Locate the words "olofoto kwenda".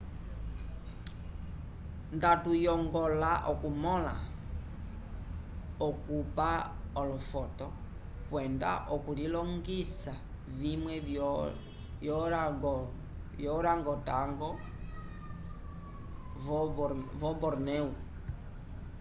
7.01-8.69